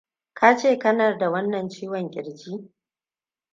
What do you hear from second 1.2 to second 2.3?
wannan ciwon